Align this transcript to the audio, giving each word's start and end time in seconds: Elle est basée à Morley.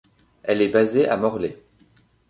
Elle 0.41 0.63
est 0.63 0.69
basée 0.69 1.07
à 1.07 1.15
Morley. 1.15 1.61